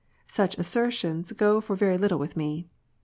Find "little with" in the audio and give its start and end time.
1.95-2.35